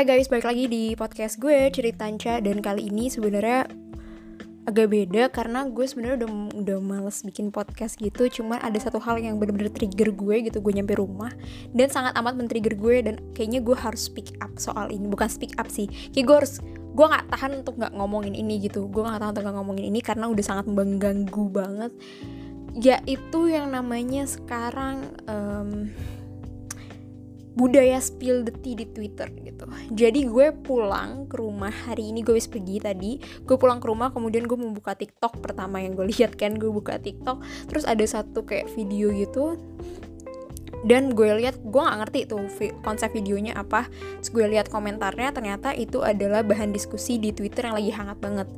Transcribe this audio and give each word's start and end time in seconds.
Hai 0.00 0.16
guys, 0.16 0.32
balik 0.32 0.48
lagi 0.48 0.64
di 0.64 0.96
podcast 0.96 1.36
gue 1.36 1.68
Ceritanca 1.68 2.40
dan 2.40 2.64
kali 2.64 2.88
ini 2.88 3.12
sebenarnya 3.12 3.68
agak 4.64 4.88
beda 4.88 5.28
karena 5.28 5.68
gue 5.68 5.84
sebenarnya 5.84 6.24
udah 6.24 6.56
udah 6.56 6.78
males 6.80 7.20
bikin 7.20 7.52
podcast 7.52 8.00
gitu. 8.00 8.24
Cuman 8.40 8.64
ada 8.64 8.80
satu 8.80 8.96
hal 8.96 9.20
yang 9.20 9.36
bener-bener 9.36 9.68
trigger 9.68 10.08
gue 10.16 10.48
gitu 10.48 10.64
gue 10.64 10.72
nyampe 10.72 10.96
rumah. 10.96 11.28
Dan 11.76 11.92
sangat 11.92 12.16
amat 12.16 12.32
men-trigger 12.32 12.80
gue 12.80 12.96
dan 13.12 13.14
kayaknya 13.36 13.60
gue 13.60 13.76
harus 13.76 14.08
speak 14.08 14.40
up 14.40 14.56
soal 14.56 14.88
ini. 14.88 15.04
Bukan 15.04 15.28
speak 15.28 15.52
up 15.60 15.68
sih. 15.68 15.84
Kayak 16.16 16.24
gue 16.24 16.36
harus 16.48 16.64
gue 16.96 17.04
nggak 17.04 17.36
tahan 17.36 17.60
untuk 17.60 17.76
nggak 17.76 17.92
ngomongin 17.92 18.32
ini 18.32 18.56
gitu. 18.56 18.88
Gue 18.88 19.04
nggak 19.04 19.20
tahan 19.20 19.36
untuk 19.36 19.44
nggak 19.52 19.56
ngomongin 19.60 19.84
ini 19.84 20.00
karena 20.00 20.32
udah 20.32 20.44
sangat 20.48 20.64
mengganggu 20.64 21.44
banget. 21.52 21.92
Yaitu 22.72 23.52
yang 23.52 23.76
namanya 23.76 24.24
sekarang 24.24 25.12
um, 25.28 25.92
budaya 27.60 28.00
spill 28.00 28.40
the 28.40 28.54
tea 28.64 28.72
di 28.72 28.88
Twitter 28.88 29.28
gitu. 29.44 29.68
Jadi 29.92 30.24
gue 30.24 30.56
pulang 30.64 31.28
ke 31.28 31.36
rumah 31.36 31.68
hari 31.84 32.08
ini 32.08 32.24
gue 32.24 32.32
habis 32.32 32.48
pergi 32.48 32.80
tadi. 32.80 33.20
Gue 33.44 33.60
pulang 33.60 33.76
ke 33.76 33.86
rumah 33.92 34.08
kemudian 34.08 34.48
gue 34.48 34.56
membuka 34.56 34.96
TikTok 34.96 35.44
pertama 35.44 35.84
yang 35.84 35.92
gue 35.92 36.08
lihat 36.16 36.40
kan 36.40 36.56
gue 36.56 36.72
buka 36.72 36.96
TikTok 36.96 37.44
terus 37.68 37.84
ada 37.84 38.02
satu 38.08 38.48
kayak 38.48 38.72
video 38.72 39.12
gitu 39.12 39.60
dan 40.80 41.12
gue 41.12 41.28
lihat 41.44 41.60
gue 41.60 41.80
nggak 41.80 41.98
ngerti 42.06 42.20
tuh 42.24 42.48
konsep 42.80 43.12
videonya 43.12 43.52
apa 43.52 43.84
terus 44.20 44.30
gue 44.32 44.46
lihat 44.48 44.72
komentarnya 44.72 45.28
ternyata 45.36 45.76
itu 45.76 46.00
adalah 46.00 46.40
bahan 46.40 46.72
diskusi 46.72 47.20
di 47.20 47.36
Twitter 47.36 47.68
yang 47.68 47.76
lagi 47.76 47.92
hangat 47.92 48.16
banget 48.16 48.48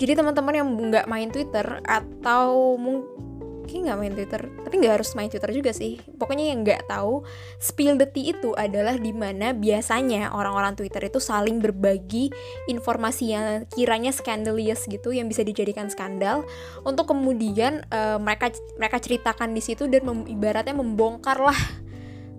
jadi 0.00 0.16
teman-teman 0.16 0.54
yang 0.56 0.68
nggak 0.72 1.04
main 1.04 1.28
Twitter 1.28 1.84
atau 1.84 2.80
mungkin 2.80 3.35
kayak 3.66 3.90
nggak 3.90 3.98
main 3.98 4.14
Twitter 4.14 4.42
tapi 4.62 4.74
nggak 4.80 4.94
harus 4.98 5.10
main 5.18 5.28
Twitter 5.28 5.50
juga 5.52 5.70
sih. 5.74 5.98
Pokoknya 6.16 6.54
yang 6.54 6.64
nggak 6.64 6.88
tahu 6.88 7.26
spill 7.60 7.98
the 7.98 8.08
tea 8.08 8.32
itu 8.32 8.54
adalah 8.54 8.96
di 8.96 9.12
mana 9.12 9.52
biasanya 9.52 10.32
orang-orang 10.32 10.78
Twitter 10.78 11.02
itu 11.04 11.18
saling 11.18 11.58
berbagi 11.58 12.30
informasi 12.70 13.24
yang 13.34 13.46
kiranya 13.68 14.14
scandalous 14.14 14.86
gitu 14.86 15.12
yang 15.12 15.26
bisa 15.26 15.42
dijadikan 15.42 15.90
skandal 15.92 16.46
untuk 16.86 17.10
kemudian 17.10 17.84
uh, 17.90 18.16
mereka 18.16 18.54
mereka 18.78 19.02
ceritakan 19.02 19.52
di 19.52 19.60
situ 19.60 19.90
dan 19.90 20.06
mem, 20.06 20.24
ibaratnya 20.30 20.72
membongkar 20.72 21.42
lah 21.42 21.58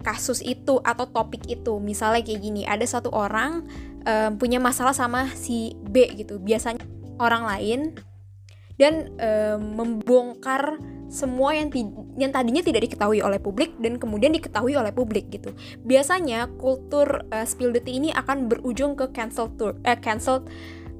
kasus 0.07 0.39
itu 0.39 0.79
atau 0.87 1.03
topik 1.11 1.43
itu. 1.51 1.83
Misalnya 1.83 2.23
kayak 2.23 2.39
gini 2.39 2.63
ada 2.63 2.87
satu 2.87 3.11
orang 3.11 3.67
um, 4.07 4.31
punya 4.39 4.57
masalah 4.63 4.95
sama 4.95 5.27
si 5.35 5.75
B 5.83 6.07
gitu. 6.15 6.39
Biasanya 6.39 6.79
orang 7.19 7.43
lain 7.43 7.79
dan 8.77 9.13
um, 9.17 9.77
membongkar 9.77 10.77
semua 11.07 11.55
yang 11.55 11.71
yang 12.19 12.31
tadinya 12.35 12.59
tidak 12.59 12.83
diketahui 12.83 13.23
oleh 13.23 13.39
publik 13.39 13.73
dan 13.79 13.95
kemudian 13.95 14.35
diketahui 14.35 14.75
oleh 14.75 14.91
publik 14.91 15.31
gitu. 15.31 15.55
Biasanya 15.87 16.51
kultur 16.59 17.23
uh, 17.31 17.47
spill 17.47 17.71
the 17.71 17.81
tea 17.81 17.97
ini 17.97 18.09
akan 18.11 18.51
berujung 18.51 18.99
ke 18.99 19.11
cancel 19.15 19.51
tour, 19.55 19.79
eh, 19.87 19.95
cancel 19.97 20.43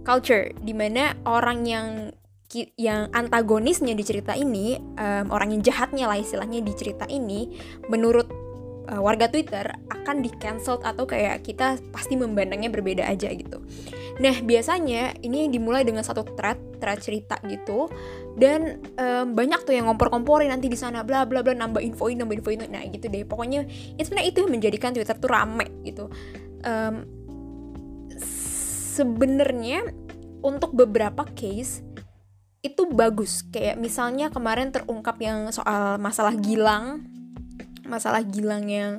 culture 0.08 0.56
di 0.64 0.72
mana 0.72 1.12
orang 1.28 1.60
yang 1.68 1.88
yang 2.80 3.12
antagonisnya 3.12 3.92
di 3.92 4.08
cerita 4.08 4.32
ini, 4.32 4.80
um, 4.80 5.28
orang 5.36 5.52
yang 5.52 5.62
jahatnya 5.68 6.08
lah 6.08 6.16
istilahnya 6.16 6.64
di 6.64 6.72
cerita 6.80 7.04
ini, 7.12 7.60
menurut 7.92 8.32
uh, 8.88 9.04
warga 9.04 9.28
Twitter 9.28 9.68
akan 9.92 10.24
di 10.24 10.32
cancel 10.40 10.80
atau 10.80 11.04
kayak 11.04 11.44
kita 11.44 11.76
pasti 11.92 12.16
memandangnya 12.16 12.72
berbeda 12.72 13.04
aja 13.04 13.28
gitu. 13.36 13.60
Nah 14.18 14.36
biasanya 14.42 15.18
ini 15.22 15.50
dimulai 15.50 15.86
dengan 15.86 16.02
satu 16.02 16.26
thread, 16.36 16.82
thread 16.82 17.00
cerita 17.02 17.38
gitu, 17.46 17.90
dan 18.38 18.82
um, 18.98 19.38
banyak 19.38 19.62
tuh 19.66 19.74
yang 19.78 19.90
ngompor-komporin 19.90 20.50
nanti 20.50 20.70
di 20.70 20.78
sana 20.78 21.06
bla 21.06 21.26
bla 21.30 21.46
bla 21.46 21.54
nambah 21.54 21.82
info 21.82 22.10
ini 22.10 22.22
nambah 22.22 22.38
info 22.38 22.50
ini, 22.54 22.66
nah 22.66 22.82
gitu 22.86 23.10
deh. 23.10 23.24
Pokoknya 23.26 23.66
itu 23.96 24.06
sebenarnya 24.06 24.30
itu 24.30 24.38
yang 24.42 24.52
menjadikan 24.54 24.90
Twitter 24.94 25.18
tuh 25.18 25.30
rame 25.30 25.68
gitu. 25.86 26.10
Um, 26.66 26.96
Sebenarnya 28.98 29.94
untuk 30.42 30.74
beberapa 30.74 31.22
case 31.38 31.86
itu 32.66 32.90
bagus 32.90 33.46
kayak 33.46 33.78
misalnya 33.78 34.34
kemarin 34.34 34.74
terungkap 34.74 35.22
yang 35.22 35.54
soal 35.54 36.02
masalah 36.02 36.34
Gilang 36.34 37.06
masalah 37.86 38.26
Gilang 38.26 38.66
yang 38.66 38.98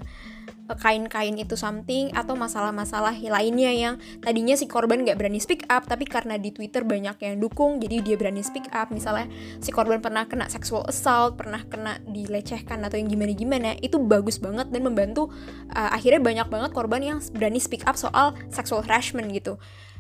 kain-kain 0.77 1.33
itu 1.41 1.57
something 1.57 2.13
atau 2.13 2.37
masalah-masalah 2.37 3.17
lainnya 3.17 3.73
yang 3.73 3.95
tadinya 4.21 4.53
si 4.53 4.69
korban 4.69 5.01
gak 5.07 5.17
berani 5.17 5.41
speak 5.41 5.65
up 5.73 5.89
tapi 5.89 6.05
karena 6.05 6.37
di 6.37 6.53
Twitter 6.53 6.85
banyak 6.85 7.17
yang 7.25 7.41
dukung 7.41 7.81
jadi 7.81 8.05
dia 8.05 8.17
berani 8.21 8.45
speak 8.45 8.69
up. 8.77 8.93
Misalnya 8.93 9.33
si 9.65 9.73
korban 9.73 10.05
pernah 10.05 10.29
kena 10.29 10.53
sexual 10.53 10.85
assault 10.85 11.41
pernah 11.41 11.65
kena 11.65 12.03
dilecehkan 12.05 12.85
atau 12.85 13.01
yang 13.01 13.09
gimana-gimana 13.09 13.81
itu 13.81 13.97
bagus 14.03 14.37
banget 14.37 14.69
dan 14.69 14.85
membantu 14.85 15.33
uh, 15.73 15.91
akhirnya 15.95 16.21
banyak 16.21 16.49
banget 16.53 16.71
korban 16.77 17.01
yang 17.01 17.19
berani 17.33 17.63
speak 17.63 17.89
up 17.89 17.97
soal 17.97 18.37
sexual 18.53 18.85
harassment 18.85 19.33
gitu. 19.33 19.57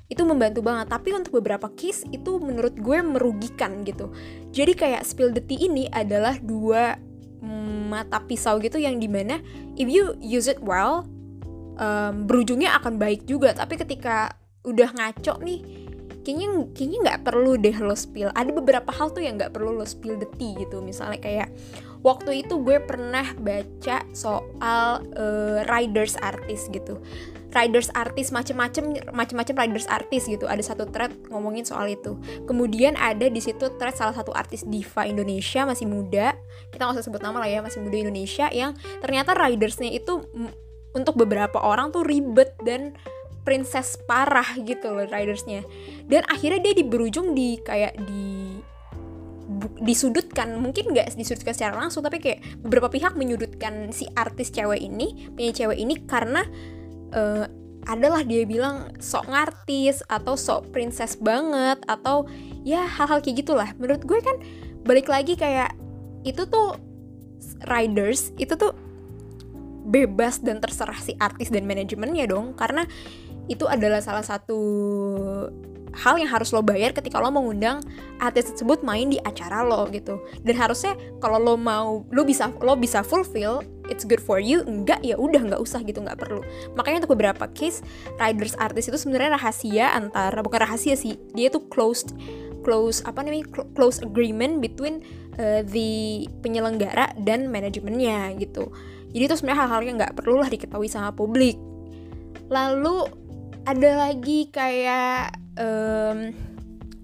Itu 0.08 0.24
membantu 0.24 0.64
banget 0.64 0.88
tapi 0.88 1.12
untuk 1.12 1.40
beberapa 1.40 1.68
case 1.76 2.04
itu 2.12 2.40
menurut 2.40 2.76
gue 2.76 2.98
merugikan 3.00 3.84
gitu. 3.84 4.12
Jadi 4.52 4.72
kayak 4.76 5.04
spill 5.04 5.32
the 5.32 5.44
tea 5.44 5.68
ini 5.68 5.88
adalah 5.92 6.36
dua 6.40 6.96
mata 7.88 8.20
pisau 8.20 8.60
gitu 8.60 8.76
yang 8.76 9.00
di 9.00 9.08
mana 9.08 9.40
if 9.80 9.88
you 9.88 10.12
use 10.20 10.46
it 10.46 10.60
well 10.60 11.08
um, 11.80 12.28
berujungnya 12.28 12.76
akan 12.76 13.00
baik 13.00 13.24
juga. 13.24 13.56
Tapi 13.56 13.80
ketika 13.80 14.36
udah 14.66 14.92
ngaco 14.92 15.40
nih 15.40 15.60
kayaknya 16.26 16.68
kayaknya 16.76 16.98
nggak 17.08 17.20
perlu 17.24 17.56
deh 17.56 17.76
lo 17.80 17.96
spill. 17.96 18.28
Ada 18.36 18.50
beberapa 18.52 18.90
hal 18.92 19.08
tuh 19.14 19.24
yang 19.24 19.40
nggak 19.40 19.56
perlu 19.56 19.72
lo 19.72 19.86
spill 19.88 20.20
the 20.20 20.28
tea 20.36 20.52
gitu. 20.60 20.84
Misalnya 20.84 21.22
kayak 21.22 21.48
waktu 22.02 22.46
itu 22.46 22.60
gue 22.62 22.78
pernah 22.82 23.26
baca 23.38 24.04
soal 24.14 25.02
uh, 25.18 25.64
riders 25.66 26.14
artis 26.20 26.70
gitu. 26.70 26.98
Riders 27.48 27.88
artis 27.96 28.28
macem-macem 28.28 29.08
macem-macem 29.08 29.56
riders 29.56 29.88
artis 29.88 30.28
gitu. 30.28 30.44
Ada 30.44 30.74
satu 30.74 30.84
thread 30.92 31.16
ngomongin 31.32 31.64
soal 31.64 31.88
itu. 31.88 32.20
Kemudian 32.44 32.94
ada 32.94 33.26
di 33.26 33.40
situ 33.40 33.72
thread 33.80 33.96
salah 33.96 34.12
satu 34.12 34.36
artis 34.36 34.68
diva 34.68 35.08
Indonesia 35.08 35.64
masih 35.64 35.88
muda. 35.88 36.36
Kita 36.68 36.84
nggak 36.84 37.00
usah 37.00 37.06
sebut 37.08 37.24
nama 37.24 37.40
lah 37.40 37.48
ya 37.48 37.64
masih 37.64 37.80
muda 37.80 37.96
Indonesia 37.96 38.52
yang 38.52 38.76
ternyata 39.00 39.32
ridersnya 39.32 39.88
itu 39.88 40.20
untuk 40.92 41.14
beberapa 41.16 41.56
orang 41.60 41.88
tuh 41.88 42.04
ribet 42.04 42.52
dan 42.64 42.92
princess 43.48 43.96
parah 44.04 44.60
gitu 44.60 44.92
loh 44.92 45.08
ridersnya. 45.08 45.64
Dan 46.04 46.28
akhirnya 46.28 46.60
dia 46.60 46.74
di 46.76 46.84
berujung 46.84 47.32
di 47.32 47.56
kayak 47.64 47.96
di 48.04 48.60
disudutkan 49.80 50.60
mungkin 50.60 50.92
nggak 50.92 51.16
disudutkan 51.16 51.56
secara 51.56 51.80
langsung 51.80 52.04
tapi 52.04 52.20
kayak 52.20 52.44
beberapa 52.60 52.92
pihak 52.92 53.16
menyudutkan 53.16 53.88
si 53.96 54.04
artis 54.12 54.52
cewek 54.52 54.76
ini 54.76 55.32
punya 55.32 55.52
cewek 55.56 55.78
ini 55.80 56.04
karena 56.04 56.44
uh, 57.16 57.48
adalah 57.88 58.20
dia 58.20 58.44
bilang 58.44 58.92
sok 59.00 59.32
ngartis 59.32 60.04
atau 60.04 60.36
sok 60.36 60.68
princess 60.76 61.16
banget 61.16 61.80
atau 61.88 62.28
ya 62.60 62.84
hal-hal 62.84 63.24
kayak 63.24 63.40
gitulah. 63.40 63.72
Menurut 63.80 64.04
gue 64.04 64.20
kan 64.20 64.36
balik 64.84 65.08
lagi 65.08 65.40
kayak 65.40 65.72
itu 66.28 66.44
tuh 66.44 66.76
riders 67.64 68.36
itu 68.36 68.52
tuh 68.60 68.76
bebas 69.88 70.44
dan 70.44 70.60
terserah 70.60 71.00
si 71.00 71.16
artis 71.16 71.48
dan 71.48 71.64
manajemennya 71.64 72.28
dong. 72.28 72.52
Karena 72.52 72.84
itu 73.48 73.64
adalah 73.64 74.04
salah 74.04 74.26
satu 74.26 74.60
hal 75.98 76.14
yang 76.16 76.30
harus 76.30 76.54
lo 76.54 76.62
bayar 76.62 76.94
ketika 76.94 77.18
lo 77.18 77.34
mengundang 77.34 77.82
artis 78.22 78.54
tersebut 78.54 78.86
main 78.86 79.10
di 79.10 79.18
acara 79.26 79.66
lo 79.66 79.90
gitu. 79.90 80.22
Dan 80.46 80.54
harusnya 80.54 80.94
kalau 81.18 81.42
lo 81.42 81.54
mau 81.58 82.06
lo 82.14 82.22
bisa 82.22 82.54
lo 82.62 82.78
bisa 82.78 83.02
fulfill 83.02 83.60
it's 83.90 84.06
good 84.06 84.22
for 84.22 84.38
you 84.38 84.62
enggak 84.64 85.02
ya 85.02 85.18
udah 85.18 85.42
nggak 85.42 85.60
usah 85.60 85.82
gitu 85.82 85.98
nggak 85.98 86.16
perlu. 86.22 86.40
Makanya 86.78 87.04
untuk 87.04 87.18
beberapa 87.18 87.50
case 87.50 87.82
riders 88.22 88.54
artis 88.62 88.86
itu 88.86 88.96
sebenarnya 88.96 89.34
rahasia 89.34 89.98
antara 89.98 90.38
bukan 90.40 90.62
rahasia 90.62 90.94
sih 90.94 91.18
dia 91.34 91.50
tuh 91.50 91.66
closed 91.66 92.14
close 92.62 93.02
apa 93.06 93.24
namanya 93.24 93.48
close 93.72 93.98
agreement 94.04 94.60
between 94.60 95.00
uh, 95.40 95.64
the 95.66 96.24
penyelenggara 96.44 97.16
dan 97.26 97.48
manajemennya 97.48 98.36
gitu. 98.38 98.70
Jadi 99.08 99.24
itu 99.24 99.34
sebenarnya 99.40 99.60
hal-hal 99.64 99.82
yang 99.88 99.96
nggak 99.96 100.14
perlu 100.20 100.36
lah 100.36 100.52
diketahui 100.52 100.90
sama 100.90 101.10
publik. 101.16 101.56
Lalu 102.52 103.08
ada 103.64 103.90
lagi 104.08 104.48
kayak 104.52 105.32
um, 105.58 106.18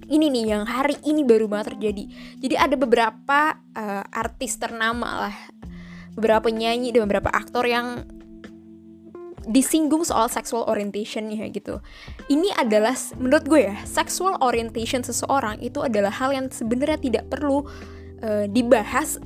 ini 0.05 0.27
nih 0.31 0.45
yang 0.55 0.65
hari 0.69 0.97
ini 1.03 1.27
baru 1.27 1.51
banget 1.51 1.75
terjadi 1.75 2.05
jadi 2.39 2.55
ada 2.71 2.77
beberapa 2.79 3.59
uh, 3.75 4.05
artis 4.15 4.57
ternama 4.57 5.29
lah 5.29 5.37
beberapa 6.15 6.47
penyanyi 6.47 6.95
dan 6.95 7.11
beberapa 7.11 7.29
aktor 7.35 7.67
yang 7.67 8.07
disinggung 9.45 10.05
soal 10.09 10.33
sexual 10.33 10.65
orientation 10.65 11.29
ya 11.29 11.45
gitu. 11.53 11.81
Ini 12.33 12.57
adalah 12.57 12.97
menurut 13.21 13.45
gue 13.45 13.69
ya, 13.69 13.77
sexual 13.85 14.41
orientation 14.41 15.05
seseorang 15.05 15.61
itu 15.61 15.85
adalah 15.85 16.13
hal 16.13 16.33
yang 16.33 16.49
sebenarnya 16.49 16.97
tidak 16.97 17.25
perlu 17.29 17.65
uh, 18.25 18.49
dibahas 18.49 19.21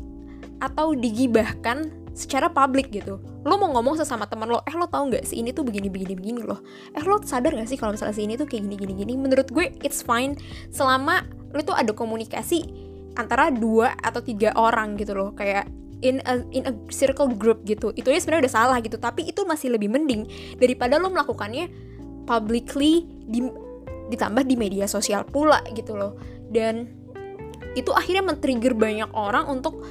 atau 0.59 0.91
digibahkan 0.99 1.87
secara 2.19 2.51
publik 2.51 2.91
gitu. 2.91 3.23
Lo 3.47 3.55
mau 3.55 3.71
ngomong 3.71 3.95
sesama 3.95 4.27
teman 4.27 4.51
lo, 4.51 4.59
eh 4.67 4.75
lo 4.75 4.91
tau 4.91 5.07
nggak 5.07 5.23
sih 5.23 5.39
ini 5.39 5.55
tuh 5.55 5.63
begini 5.63 5.87
begini 5.87 6.19
begini 6.19 6.43
loh. 6.43 6.59
Eh 6.91 7.05
lo 7.07 7.23
sadar 7.23 7.55
gak 7.55 7.71
sih 7.71 7.79
kalau 7.79 7.95
misalnya 7.95 8.19
si 8.19 8.27
ini 8.27 8.35
tuh 8.35 8.51
kayak 8.51 8.67
gini 8.67 8.75
gini 8.75 8.93
gini. 8.99 9.13
Menurut 9.15 9.47
gue 9.55 9.71
it's 9.87 10.03
fine 10.03 10.35
selama 10.75 11.23
lo 11.55 11.63
tuh 11.63 11.79
ada 11.79 11.95
komunikasi 11.95 12.67
antara 13.15 13.55
dua 13.55 13.95
atau 14.03 14.19
tiga 14.19 14.51
orang 14.59 14.99
gitu 14.99 15.15
loh. 15.15 15.31
Kayak 15.39 15.71
in 16.03 16.19
a 16.27 16.43
in 16.55 16.67
a 16.67 16.75
circle 16.91 17.31
group 17.31 17.67
gitu 17.67 17.91
itu 17.99 18.07
ya 18.07 18.19
sebenarnya 18.23 18.47
udah 18.47 18.55
salah 18.55 18.79
gitu 18.79 19.03
tapi 19.03 19.27
itu 19.27 19.43
masih 19.43 19.75
lebih 19.75 19.91
mending 19.91 20.31
daripada 20.55 20.95
lo 20.95 21.11
melakukannya 21.11 21.67
publicly 22.23 23.03
di, 23.27 23.43
ditambah 24.07 24.47
di 24.47 24.55
media 24.55 24.87
sosial 24.87 25.27
pula 25.27 25.59
gitu 25.75 25.99
loh 25.99 26.15
dan 26.55 26.87
itu 27.75 27.91
akhirnya 27.91 28.23
men-trigger 28.31 28.79
banyak 28.79 29.11
orang 29.11 29.51
untuk 29.51 29.83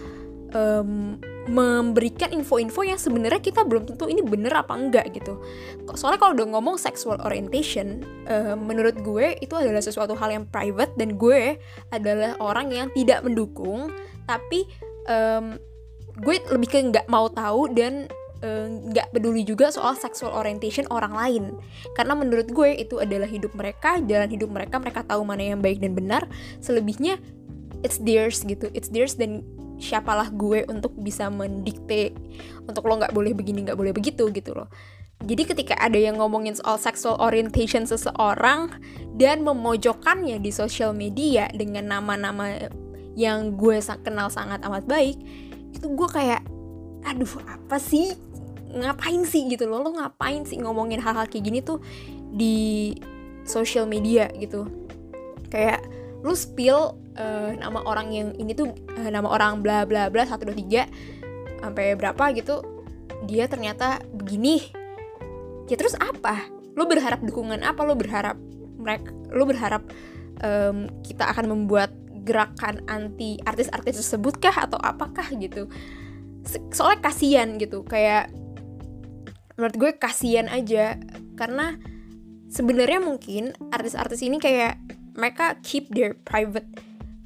um, 0.55 1.19
memberikan 1.47 2.29
info-info 2.35 2.83
yang 2.83 2.99
sebenarnya 2.99 3.39
kita 3.39 3.63
belum 3.63 3.87
tentu 3.87 4.05
ini 4.11 4.19
bener 4.19 4.51
apa 4.51 4.75
enggak 4.75 5.07
gitu. 5.15 5.39
Soalnya 5.95 6.19
kalau 6.19 6.33
udah 6.35 6.47
ngomong 6.55 6.75
sexual 6.75 7.17
orientation, 7.23 8.03
uh, 8.27 8.53
menurut 8.53 8.99
gue 8.99 9.39
itu 9.39 9.55
adalah 9.55 9.79
sesuatu 9.79 10.13
hal 10.19 10.29
yang 10.31 10.45
private 10.47 10.93
dan 10.99 11.15
gue 11.15 11.55
adalah 11.89 12.35
orang 12.43 12.71
yang 12.71 12.87
tidak 12.91 13.23
mendukung, 13.23 13.89
tapi 14.27 14.67
um, 15.07 15.55
gue 16.19 16.35
lebih 16.51 16.69
ke 16.69 16.77
nggak 16.83 17.07
mau 17.07 17.31
tahu 17.31 17.71
dan 17.71 18.11
nggak 18.93 19.07
uh, 19.09 19.11
peduli 19.17 19.41
juga 19.41 19.73
soal 19.73 19.97
sexual 19.97 20.29
orientation 20.29 20.85
orang 20.93 21.09
lain 21.09 21.43
karena 21.97 22.13
menurut 22.13 22.45
gue 22.53 22.69
itu 22.77 23.01
adalah 23.01 23.25
hidup 23.25 23.49
mereka 23.57 23.97
jalan 24.05 24.29
hidup 24.29 24.53
mereka 24.53 24.77
mereka 24.77 25.01
tahu 25.01 25.25
mana 25.25 25.57
yang 25.57 25.57
baik 25.57 25.81
dan 25.81 25.97
benar 25.97 26.21
selebihnya 26.61 27.17
it's 27.81 27.97
theirs 27.97 28.45
gitu 28.45 28.69
it's 28.77 28.93
theirs 28.93 29.17
dan 29.17 29.41
siapalah 29.77 30.33
gue 30.33 30.65
untuk 30.67 30.93
bisa 30.97 31.29
mendikte 31.29 32.13
untuk 32.65 32.85
lo 32.89 32.97
nggak 32.97 33.13
boleh 33.13 33.31
begini 33.37 33.65
nggak 33.65 33.77
boleh 33.77 33.93
begitu 33.93 34.29
gitu 34.33 34.57
loh. 34.57 34.69
Jadi 35.17 35.49
ketika 35.49 35.73
ada 35.81 35.97
yang 35.97 36.21
ngomongin 36.21 36.53
soal 36.53 36.77
sexual 36.77 37.17
orientation 37.17 37.89
seseorang 37.89 38.69
dan 39.17 39.41
memojokkannya 39.41 40.37
di 40.37 40.53
sosial 40.53 40.93
media 40.93 41.49
dengan 41.49 41.89
nama-nama 41.89 42.69
yang 43.17 43.57
gue 43.57 43.81
kenal 44.05 44.29
sangat 44.29 44.61
amat 44.61 44.85
baik 44.85 45.17
itu 45.73 45.89
gue 45.89 46.09
kayak 46.09 46.45
aduh 47.05 47.33
apa 47.49 47.77
sih? 47.81 48.13
Ngapain 48.67 49.23
sih? 49.23 49.47
Gitu 49.47 49.65
loh. 49.65 49.81
Lo 49.81 49.89
ngapain 49.95 50.43
sih 50.43 50.59
ngomongin 50.59 50.99
hal-hal 50.99 51.25
kayak 51.25 51.45
gini 51.45 51.59
tuh 51.63 51.79
di 52.33 52.93
sosial 53.47 53.87
media? 53.87 54.27
Gitu. 54.35 54.67
Kayak 55.47 55.81
lu 56.25 56.33
spill 56.33 56.97
uh, 57.17 57.51
nama 57.57 57.79
orang 57.85 58.07
yang 58.13 58.27
ini 58.41 58.57
tuh 58.57 58.73
uh, 58.73 59.09
nama 59.09 59.29
orang 59.29 59.61
bla 59.61 59.85
bla 59.85 60.09
bla 60.09 60.25
satu 60.25 60.49
dua 60.49 60.57
tiga 60.57 60.83
sampai 61.61 61.97
berapa 61.97 62.33
gitu 62.37 62.61
dia 63.25 63.49
ternyata 63.49 64.01
begini. 64.13 64.61
Ya 65.67 65.75
terus 65.75 65.97
apa? 65.97 66.45
Lo 66.77 66.85
berharap 66.85 67.25
dukungan 67.25 67.65
apa? 67.65 67.81
Lo 67.81 67.97
berharap 67.97 68.37
mereka 68.77 69.09
lo 69.33 69.43
berharap 69.49 69.83
um, 70.45 70.87
kita 71.01 71.25
akan 71.33 71.49
membuat 71.49 71.89
gerakan 72.27 72.83
anti 72.85 73.41
artis-artis 73.41 74.05
tersebut 74.05 74.37
kah? 74.37 74.53
Atau 74.53 74.77
apakah 74.77 75.25
gitu? 75.35 75.65
Soalnya 76.71 77.09
kasihan 77.09 77.57
gitu 77.57 77.83
kayak 77.83 78.29
menurut 79.57 79.75
gue 79.75 79.91
kasihan 79.97 80.45
aja. 80.47 81.01
Karena 81.33 81.75
sebenarnya 82.47 83.01
mungkin 83.01 83.57
artis-artis 83.73 84.21
ini 84.23 84.37
kayak 84.37 84.86
mereka 85.17 85.57
keep 85.65 85.89
their 85.89 86.13
private 86.23 86.69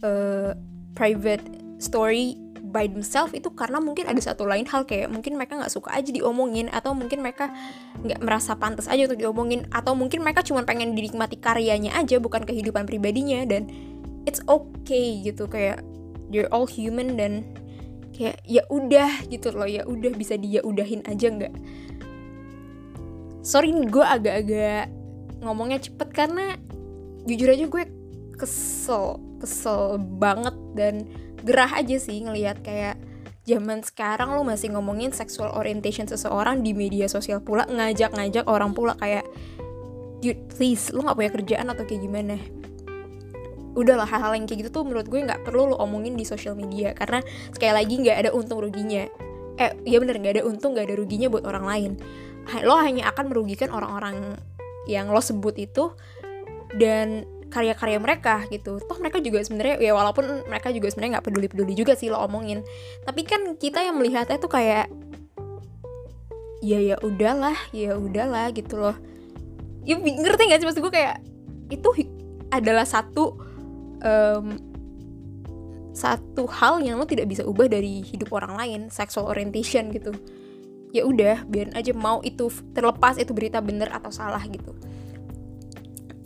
uh, 0.02 0.56
private 0.96 1.44
story 1.78 2.40
by 2.72 2.88
themselves 2.88 3.36
itu 3.36 3.52
karena 3.52 3.84
mungkin 3.84 4.08
ada 4.08 4.18
satu 4.24 4.48
lain 4.48 4.64
hal 4.64 4.88
kayak 4.88 5.12
mungkin 5.12 5.36
mereka 5.36 5.60
nggak 5.60 5.76
suka 5.76 5.92
aja 5.92 6.08
diomongin 6.08 6.72
atau 6.72 6.96
mungkin 6.96 7.20
mereka 7.20 7.52
nggak 8.00 8.24
merasa 8.24 8.56
pantas 8.56 8.88
aja 8.88 9.12
untuk 9.12 9.20
diomongin 9.20 9.68
atau 9.76 9.92
mungkin 9.92 10.24
mereka 10.24 10.42
cuma 10.42 10.64
pengen 10.64 10.96
dinikmati 10.96 11.36
karyanya 11.38 11.92
aja 12.00 12.18
bukan 12.18 12.48
kehidupan 12.48 12.88
pribadinya 12.88 13.44
dan 13.44 13.68
it's 14.24 14.40
okay 14.48 15.20
gitu. 15.22 15.52
Kayak 15.52 15.84
you're 16.32 16.48
all 16.56 16.66
human 16.66 17.20
dan 17.20 17.44
kayak 18.16 18.40
ya 18.48 18.64
udah 18.72 19.28
gitu 19.28 19.52
loh 19.52 19.68
ya 19.68 19.84
udah 19.84 20.16
bisa 20.16 20.40
dia 20.40 20.64
udahin 20.64 21.04
aja 21.12 21.28
nggak. 21.28 21.54
Sorry 23.44 23.74
gue 23.74 24.06
agak-agak 24.06 24.88
ngomongnya 25.42 25.82
cepet 25.82 26.10
karena 26.14 26.56
jujur 27.26 27.50
aja 27.54 27.66
gue 27.70 27.84
kesel 28.38 29.22
kesel 29.42 30.02
banget 30.18 30.56
dan 30.74 31.06
gerah 31.42 31.70
aja 31.78 31.98
sih 31.98 32.22
ngelihat 32.22 32.62
kayak 32.62 32.98
zaman 33.46 33.82
sekarang 33.82 34.38
lo 34.38 34.46
masih 34.46 34.74
ngomongin 34.74 35.10
sexual 35.10 35.50
orientation 35.58 36.06
seseorang 36.06 36.62
di 36.62 36.78
media 36.78 37.10
sosial 37.10 37.42
pula 37.42 37.66
ngajak-ngajak 37.66 38.46
orang 38.46 38.78
pula 38.78 38.94
kayak 39.02 39.26
dude 40.22 40.42
please 40.54 40.94
lo 40.94 41.02
nggak 41.02 41.18
punya 41.18 41.32
kerjaan 41.34 41.68
atau 41.74 41.84
kayak 41.84 42.02
gimana? 42.06 42.38
Udahlah 43.74 44.06
hal-hal 44.06 44.38
yang 44.38 44.46
kayak 44.46 44.68
gitu 44.68 44.70
tuh 44.70 44.84
menurut 44.86 45.10
gue 45.10 45.26
nggak 45.26 45.42
perlu 45.42 45.74
lo 45.74 45.82
omongin 45.82 46.14
di 46.14 46.22
sosial 46.22 46.54
media 46.54 46.94
karena 46.94 47.26
sekali 47.50 47.74
lagi 47.74 47.94
nggak 47.98 48.18
ada 48.22 48.30
untung 48.30 48.62
ruginya. 48.62 49.10
Eh 49.58 49.72
ya 49.90 49.98
bener 49.98 50.22
nggak 50.22 50.34
ada 50.38 50.44
untung 50.46 50.78
nggak 50.78 50.94
ada 50.94 50.96
ruginya 51.02 51.28
buat 51.34 51.44
orang 51.50 51.66
lain. 51.66 51.92
Lo 52.62 52.78
hanya 52.78 53.10
akan 53.10 53.34
merugikan 53.34 53.74
orang-orang 53.74 54.38
yang 54.86 55.10
lo 55.10 55.22
sebut 55.22 55.58
itu 55.58 55.94
dan 56.76 57.28
karya-karya 57.52 58.00
mereka 58.00 58.48
gitu. 58.48 58.80
Toh 58.80 58.98
mereka 59.04 59.20
juga 59.20 59.44
sebenarnya 59.44 59.84
ya 59.84 59.92
walaupun 59.92 60.48
mereka 60.48 60.72
juga 60.72 60.88
sebenarnya 60.88 61.20
nggak 61.20 61.26
peduli-peduli 61.28 61.74
juga 61.76 61.94
sih 62.00 62.08
lo 62.08 62.24
omongin. 62.24 62.64
Tapi 63.04 63.28
kan 63.28 63.60
kita 63.60 63.84
yang 63.84 64.00
melihatnya 64.00 64.40
tuh 64.40 64.50
kayak 64.50 64.88
ya 66.64 66.80
ya 66.80 66.96
udahlah 67.04 67.58
ya 67.76 68.00
udahlah 68.00 68.56
gitu 68.56 68.80
loh. 68.80 68.96
Ya 69.84 70.00
ngerti 70.00 70.48
gak 70.48 70.60
sih? 70.64 70.68
Maksud 70.70 70.82
gue 70.82 70.94
kayak 70.94 71.20
itu 71.74 71.90
adalah 72.54 72.88
satu 72.88 73.36
um, 74.00 74.48
satu 75.92 76.48
hal 76.48 76.80
yang 76.80 76.96
lo 77.02 77.04
tidak 77.04 77.28
bisa 77.28 77.44
ubah 77.44 77.68
dari 77.68 78.00
hidup 78.06 78.32
orang 78.32 78.56
lain 78.56 78.82
sexual 78.88 79.28
orientation 79.28 79.92
gitu. 79.92 80.16
Ya 80.96 81.04
udah 81.04 81.44
biarin 81.48 81.76
aja 81.76 81.92
mau 81.92 82.24
itu 82.24 82.48
terlepas 82.72 83.20
itu 83.20 83.36
berita 83.36 83.60
bener 83.60 83.92
atau 83.92 84.12
salah 84.12 84.44
gitu 84.48 84.76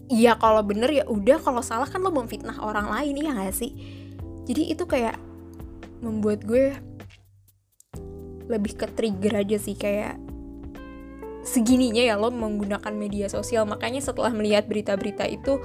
Iya 0.05 0.37
kalau 0.37 0.61
bener 0.61 0.89
ya 0.93 1.05
udah 1.09 1.41
kalau 1.41 1.65
salah 1.65 1.89
kan 1.89 2.01
lo 2.01 2.13
memfitnah 2.13 2.61
orang 2.61 2.93
lain 2.93 3.17
ya 3.17 3.33
gak 3.33 3.57
sih? 3.57 3.73
Jadi 4.45 4.69
itu 4.69 4.85
kayak 4.85 5.17
membuat 6.05 6.45
gue 6.45 6.77
lebih 8.45 8.77
ke 8.77 8.85
trigger 8.93 9.41
aja 9.41 9.57
sih 9.57 9.73
kayak 9.73 10.21
segininya 11.41 12.01
ya 12.05 12.17
lo 12.17 12.29
menggunakan 12.29 12.93
media 12.93 13.25
sosial. 13.33 13.65
Makanya 13.65 14.05
setelah 14.05 14.29
melihat 14.29 14.69
berita-berita 14.69 15.25
itu 15.25 15.57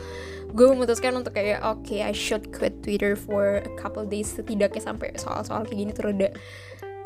gue 0.56 0.66
memutuskan 0.72 1.14
untuk 1.14 1.36
kayak 1.36 1.60
oke 1.60 1.84
okay, 1.84 2.00
I 2.00 2.16
should 2.16 2.48
quit 2.50 2.80
Twitter 2.80 3.14
for 3.14 3.60
a 3.60 3.72
couple 3.76 4.08
days 4.08 4.32
setidaknya 4.34 4.82
sampai 4.82 5.14
soal-soal 5.14 5.62
kayak 5.62 5.78
gini 5.78 5.92
tereda 5.94 6.28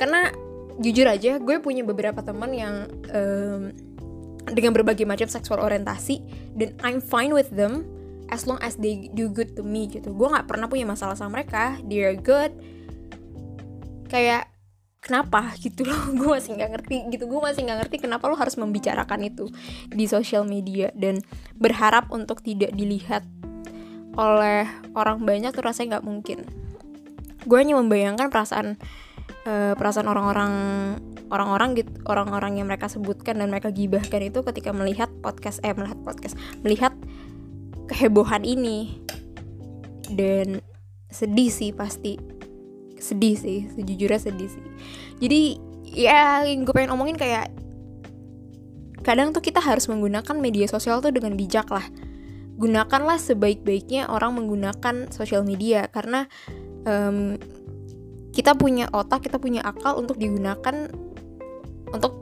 karena 0.00 0.32
jujur 0.80 1.06
aja 1.06 1.38
gue 1.38 1.56
punya 1.62 1.86
beberapa 1.86 2.24
teman 2.24 2.50
yang 2.50 2.88
um, 3.12 3.70
dengan 4.52 4.76
berbagai 4.76 5.08
macam 5.08 5.28
seksual 5.30 5.62
orientasi 5.64 6.20
dan 6.58 6.76
I'm 6.84 7.00
fine 7.00 7.32
with 7.32 7.48
them 7.54 7.88
as 8.28 8.48
long 8.48 8.60
as 8.60 8.76
they 8.80 9.08
do 9.12 9.28
good 9.28 9.56
to 9.56 9.62
me 9.64 9.88
gitu. 9.88 10.12
Gue 10.12 10.28
nggak 10.28 10.48
pernah 10.48 10.68
punya 10.68 10.88
masalah 10.88 11.16
sama 11.16 11.40
mereka. 11.40 11.80
They're 11.84 12.16
good. 12.16 12.52
Kayak 14.08 14.48
kenapa 15.04 15.52
gitu 15.60 15.84
loh? 15.84 16.02
Gue 16.18 16.40
masih 16.40 16.56
nggak 16.56 16.70
ngerti 16.78 16.96
gitu. 17.12 17.24
Gue 17.28 17.40
masih 17.40 17.64
nggak 17.68 17.78
ngerti 17.84 17.96
kenapa 18.04 18.28
lo 18.28 18.36
harus 18.36 18.56
membicarakan 18.56 19.28
itu 19.28 19.48
di 19.92 20.04
sosial 20.08 20.48
media. 20.48 20.88
Dan 20.96 21.20
berharap 21.56 22.08
untuk 22.12 22.40
tidak 22.40 22.72
dilihat 22.72 23.24
oleh 24.14 24.64
orang 24.94 25.26
banyak 25.26 25.50
tuh 25.52 25.64
rasanya 25.64 25.98
nggak 25.98 26.06
mungkin. 26.06 26.38
Gue 27.44 27.60
hanya 27.60 27.76
membayangkan 27.76 28.32
perasaan 28.32 28.80
uh, 29.46 29.72
perasaan 29.76 30.08
orang-orang 30.08 30.52
orang-orang 31.32 31.80
gitu 31.80 31.90
orang-orang 32.04 32.60
yang 32.60 32.68
mereka 32.68 32.86
sebutkan 32.86 33.40
dan 33.40 33.48
mereka 33.48 33.72
gibahkan 33.72 34.20
itu 34.28 34.44
ketika 34.44 34.70
melihat 34.76 35.08
podcast 35.24 35.58
eh 35.64 35.72
melihat 35.72 35.98
podcast 36.04 36.36
melihat 36.60 36.92
kehebohan 37.88 38.44
ini. 38.44 39.00
Dan 40.04 40.60
sedih 41.08 41.48
sih 41.48 41.72
pasti. 41.72 42.20
Sedih 43.00 43.36
sih 43.36 43.68
sejujurnya 43.72 44.20
sedih 44.20 44.48
sih. 44.48 44.64
Jadi 45.20 45.40
ya 45.94 46.44
yang 46.44 46.64
gue 46.64 46.74
pengen 46.74 46.92
omongin 46.96 47.16
kayak 47.16 47.52
kadang 49.04 49.36
tuh 49.36 49.44
kita 49.44 49.60
harus 49.60 49.84
menggunakan 49.86 50.36
media 50.40 50.64
sosial 50.64 51.04
tuh 51.04 51.12
dengan 51.12 51.36
bijak 51.36 51.68
lah. 51.68 51.84
Gunakanlah 52.54 53.18
sebaik-baiknya 53.20 54.08
orang 54.08 54.38
menggunakan 54.38 55.10
sosial 55.12 55.42
media 55.44 55.90
karena 55.90 56.30
um, 56.86 57.36
kita 58.34 58.58
punya 58.58 58.90
otak 58.90 59.30
kita 59.30 59.38
punya 59.38 59.62
akal 59.62 60.02
untuk 60.02 60.18
digunakan 60.18 60.90
untuk 61.94 62.12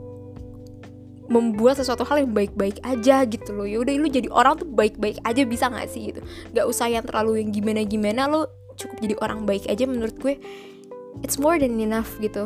membuat 1.25 1.81
sesuatu 1.81 2.05
hal 2.05 2.21
yang 2.21 2.31
baik-baik 2.37 2.77
aja 2.85 3.25
gitu 3.25 3.57
loh. 3.57 3.65
Ya 3.65 3.81
udah 3.81 3.93
lu 3.97 4.05
jadi 4.05 4.29
orang 4.29 4.61
tuh 4.61 4.69
baik-baik 4.69 5.17
aja 5.25 5.41
bisa 5.41 5.73
nggak 5.73 5.89
sih 5.89 6.13
gitu? 6.13 6.21
Nggak 6.53 6.65
usah 6.69 6.87
yang 6.93 7.01
terlalu 7.01 7.41
yang 7.41 7.49
gimana-gimana 7.49 8.29
lo 8.29 8.45
cukup 8.77 8.97
jadi 9.01 9.15
orang 9.25 9.49
baik 9.49 9.65
aja 9.65 9.89
menurut 9.89 10.13
gue. 10.21 10.37
It's 11.25 11.41
more 11.41 11.57
than 11.57 11.81
enough 11.81 12.13
gitu. 12.21 12.45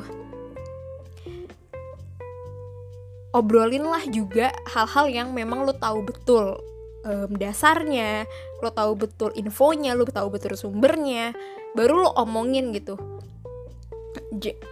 Obrolin 3.36 3.84
lah 3.84 4.08
juga 4.08 4.56
hal-hal 4.72 5.12
yang 5.12 5.28
memang 5.36 5.68
lo 5.68 5.76
tahu 5.76 6.08
betul 6.08 6.56
um, 7.04 7.32
dasarnya 7.36 8.26
lo 8.64 8.70
tahu 8.72 8.98
betul 8.98 9.30
infonya 9.36 9.94
lo 9.94 10.08
tahu 10.08 10.34
betul 10.34 10.58
sumbernya 10.58 11.36
baru 11.78 12.08
lo 12.08 12.10
omongin 12.18 12.74
gitu 12.74 12.98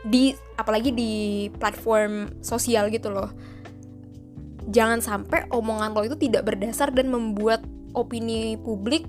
di 0.05 0.35
apalagi 0.59 0.91
di 0.91 1.13
platform 1.55 2.43
sosial 2.43 2.91
gitu 2.91 3.11
loh. 3.11 3.31
Jangan 4.65 4.99
sampai 4.99 5.45
omongan 5.53 5.93
lo 5.93 6.03
itu 6.03 6.17
tidak 6.17 6.49
berdasar 6.49 6.91
dan 6.91 7.13
membuat 7.13 7.63
opini 7.95 8.59
publik 8.59 9.07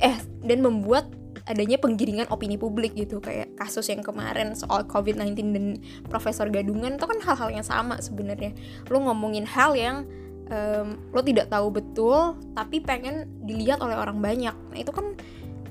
eh 0.00 0.16
dan 0.44 0.64
membuat 0.64 1.08
adanya 1.46 1.78
penggiringan 1.78 2.26
opini 2.32 2.56
publik 2.56 2.96
gitu. 2.96 3.20
Kayak 3.20 3.52
kasus 3.58 3.86
yang 3.92 4.00
kemarin 4.02 4.56
soal 4.56 4.86
COVID-19 4.88 5.38
dan 5.52 5.66
Profesor 6.08 6.48
Gadungan 6.48 6.96
itu 6.96 7.06
kan 7.06 7.18
hal-hal 7.22 7.48
yang 7.52 7.66
sama 7.66 8.00
sebenarnya. 8.00 8.54
Lo 8.88 9.02
ngomongin 9.02 9.44
hal 9.44 9.76
yang 9.76 10.08
um, 10.50 10.98
lo 11.10 11.20
tidak 11.22 11.50
tahu 11.50 11.70
betul 11.70 12.38
tapi 12.54 12.82
pengen 12.82 13.28
dilihat 13.46 13.82
oleh 13.82 13.94
orang 13.94 14.18
banyak. 14.18 14.54
Nah 14.54 14.78
itu 14.78 14.90
kan 14.90 15.14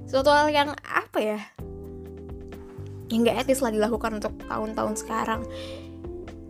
suatu 0.05 0.31
hal 0.31 0.47
yang 0.53 0.69
apa 0.85 1.19
ya 1.19 1.39
yang 3.09 3.25
gak 3.25 3.45
etis 3.45 3.61
lah 3.61 3.69
dilakukan 3.69 4.17
untuk 4.17 4.33
tahun-tahun 4.49 4.95
sekarang. 4.97 5.41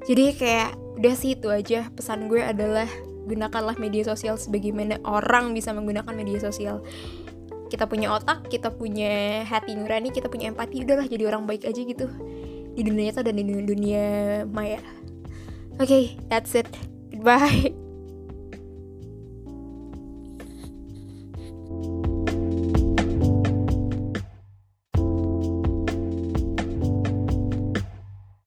Jadi 0.06 0.26
kayak 0.38 0.78
udah 1.02 1.16
sih 1.18 1.36
itu 1.36 1.50
aja. 1.52 1.90
Pesan 1.92 2.32
gue 2.32 2.40
adalah 2.40 2.88
gunakanlah 3.26 3.76
media 3.82 4.06
sosial 4.06 4.38
sebagaimana 4.38 5.02
orang 5.04 5.52
bisa 5.58 5.74
menggunakan 5.74 6.14
media 6.14 6.40
sosial. 6.40 6.86
Kita 7.68 7.90
punya 7.90 8.14
otak 8.14 8.46
kita 8.48 8.70
punya 8.70 9.42
hati 9.44 9.74
nurani 9.74 10.14
kita 10.14 10.30
punya 10.30 10.54
empati 10.54 10.86
udahlah 10.86 11.10
jadi 11.10 11.28
orang 11.28 11.50
baik 11.50 11.66
aja 11.66 11.82
gitu. 11.82 12.06
Di 12.76 12.82
dunia 12.86 13.10
nyata 13.10 13.26
dan 13.26 13.42
di 13.42 13.44
dunia 13.44 14.06
maya. 14.46 14.80
Oke 15.82 15.90
okay, 15.90 16.04
that's 16.30 16.54
it. 16.54 16.70
Goodbye 17.10 17.85